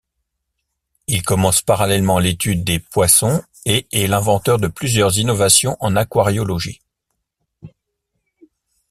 [1.05, 6.81] Il commence parallèlement l’étude des poissons et est l’inventeur de plusieurs innovations en aquariologie.